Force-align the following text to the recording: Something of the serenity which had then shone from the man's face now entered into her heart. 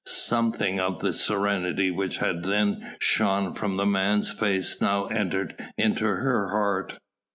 Something 0.07 0.79
of 0.79 1.01
the 1.01 1.13
serenity 1.13 1.91
which 1.91 2.17
had 2.17 2.41
then 2.41 2.95
shone 2.97 3.53
from 3.53 3.77
the 3.77 3.85
man's 3.85 4.31
face 4.31 4.81
now 4.81 5.05
entered 5.05 5.55
into 5.77 6.05
her 6.05 6.49
heart. 6.49 6.97